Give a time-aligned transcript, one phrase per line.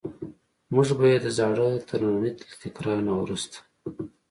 [0.73, 3.57] موږ به یې د زاړه ترننی له تکرار نه وروسته.